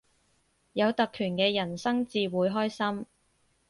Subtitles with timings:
[0.73, 3.05] 有特權嘅人生至會開心